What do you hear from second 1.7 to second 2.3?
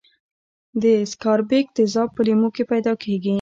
تیزاب په